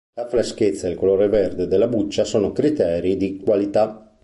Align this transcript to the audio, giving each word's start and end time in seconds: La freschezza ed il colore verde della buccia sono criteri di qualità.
La 0.15 0.25
freschezza 0.27 0.87
ed 0.87 0.93
il 0.93 0.97
colore 0.97 1.27
verde 1.27 1.67
della 1.67 1.87
buccia 1.87 2.23
sono 2.25 2.51
criteri 2.53 3.17
di 3.17 3.37
qualità. 3.37 4.11